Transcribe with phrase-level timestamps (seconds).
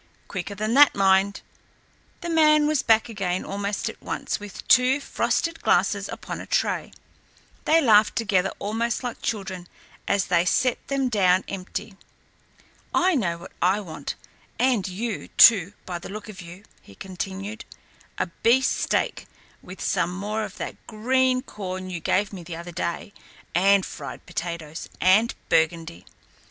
[0.27, 1.41] "Quicker than that, mind."
[2.21, 6.91] The man was back again almost at once with two frosted glasses upon a tray.
[7.65, 9.67] They laughed together almost like children
[10.07, 11.97] as they set them down empty.
[12.95, 14.15] "I know what I want,
[14.57, 17.63] and you, too, by the look of you," he continued
[18.17, 19.27] "a beefsteak,
[19.61, 23.13] with some more of that green corn you gave me the other day,
[23.53, 26.05] and fried potatoes, and Burgundy.